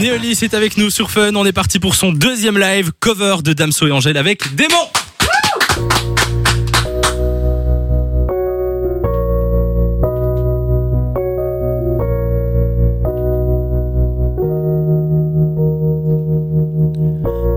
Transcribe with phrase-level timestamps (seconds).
[0.00, 1.34] Néolis est avec nous sur Fun.
[1.34, 4.74] On est parti pour son deuxième live cover de Damso et Angèle avec Démon.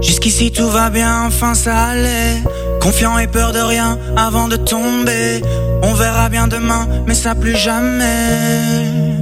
[0.01, 2.43] Jusqu'ici tout va bien, enfin ça allait.
[2.81, 5.41] Confiant et peur de rien avant de tomber.
[5.81, 9.12] On verra bien demain, mais ça plus jamais.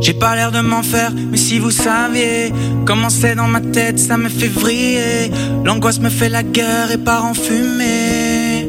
[0.00, 2.52] J'ai pas l'air de m'en faire, mais si vous saviez
[2.84, 5.30] comment c'est dans ma tête, ça me fait vriller.
[5.64, 8.68] L'angoisse me fait la guerre et part en fumée.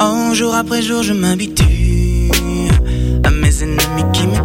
[0.00, 2.30] Oh, jour après jour, je m'habitue
[3.24, 4.41] à mes ennemis qui me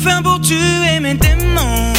[0.00, 1.93] Faire pour tuer mes démons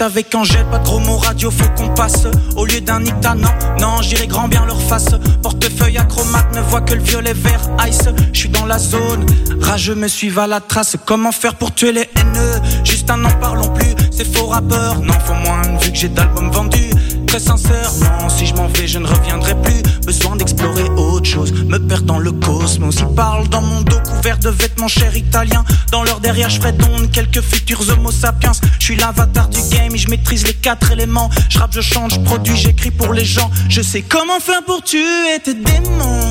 [0.00, 2.26] Avec Angèle, pas trop mon radio, faut qu'on passe.
[2.56, 5.10] Au lieu d'un Ita, non, non, j'irai grand bien leur face.
[5.42, 8.08] Portefeuille acromate, ne voit que le violet vert ice.
[8.32, 9.26] Je suis dans la zone,
[9.60, 10.96] rageux me suivent à la trace.
[11.04, 12.60] Comment faire pour tuer les haineux?
[12.82, 15.00] Juste un n'en parlons plus, c'est faux rappeur.
[15.00, 16.90] Non, faut moins vu que j'ai d'albums vendus.
[17.26, 19.82] Très sincère, non, si je m'en vais, je ne reviendrai plus.
[20.06, 22.96] Besoin d'explorer autre chose, me perdre dans le cosmos.
[22.98, 25.64] Ils parlent dans mon dos couvert de vêtements chers italiens.
[25.92, 26.74] Dans leur derrière, je ferai
[27.12, 28.52] quelques futurs homo sapiens.
[28.78, 29.60] Je suis l'avatar du
[30.00, 31.30] je maîtrise les quatre éléments.
[31.48, 33.50] Je rappe, je chante, je produis, j'écris pour les gens.
[33.68, 36.29] Je sais comment faire pour tuer tes démons.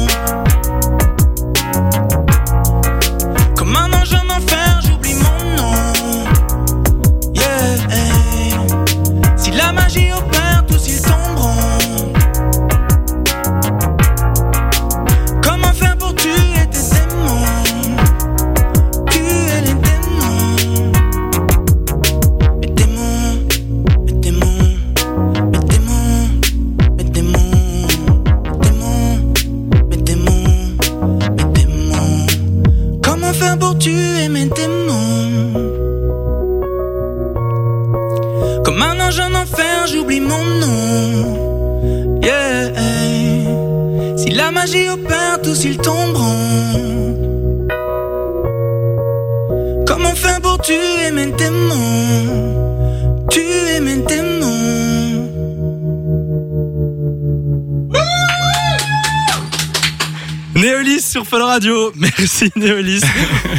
[38.64, 42.22] Comme un ange en enfer, j'oublie mon nom.
[42.22, 42.74] Yeah.
[44.18, 47.16] Si la magie opère, tous ils tomberont.
[49.88, 52.48] Comment faire pour tuer mes démons
[60.79, 61.91] Néolis sur Fun Radio.
[61.97, 63.01] Merci Néolis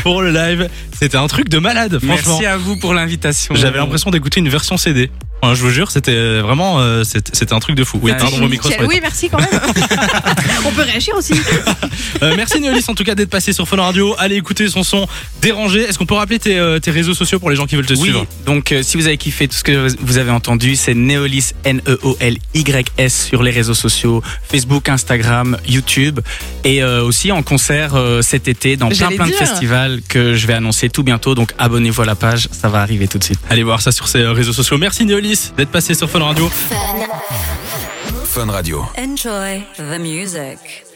[0.02, 0.70] pour le live.
[0.98, 2.32] C'était un truc de malade, franchement.
[2.32, 3.54] Merci à vous pour l'invitation.
[3.54, 5.10] J'avais l'impression d'écouter une version CD.
[5.42, 7.98] Enfin, je vous jure, c'était vraiment, euh, c'était un truc de fou.
[8.02, 8.68] Oui, Ah, pardon, mon micro.
[8.68, 8.86] se Nickel.
[8.88, 9.48] Oui, merci quand même.
[10.66, 11.32] On peut réagir aussi.
[12.22, 14.14] Euh, merci Néolis en tout cas d'être passé sur Fun Radio.
[14.18, 15.06] Allez écouter son son
[15.40, 15.80] dérangé.
[15.82, 17.94] Est-ce qu'on peut rappeler tes, euh, tes réseaux sociaux pour les gens qui veulent te
[17.94, 18.26] Oui, suivre?
[18.44, 23.26] donc euh, si vous avez kiffé tout ce que vous avez entendu, c'est Neolis N-E-O-L-Y-S
[23.28, 26.20] sur les réseaux sociaux, Facebook, Instagram, YouTube
[26.64, 30.46] et euh, aussi en concert euh, cet été dans plein plein de festivals que je
[30.46, 31.34] vais annoncer tout bientôt.
[31.34, 33.38] Donc abonnez-vous à la page, ça va arriver tout de suite.
[33.48, 34.76] Allez voir ça sur ses euh, réseaux sociaux.
[34.78, 36.48] Merci Néolis d'être passé sur Fun Radio.
[38.24, 38.84] Fun Radio.
[38.98, 40.89] Enjoy the music.